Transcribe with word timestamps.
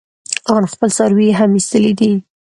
ان 0.53 0.63
خپل 0.73 0.89
څاروي 0.97 1.25
يې 1.29 1.37
هم 1.39 1.51
ايستلي 1.57 1.93
دي. 1.99 2.11